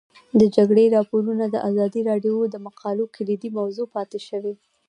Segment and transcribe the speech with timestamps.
[0.39, 4.53] د جګړې راپورونه د ازادي راډیو د مقالو کلیدي موضوع پاتې شوی.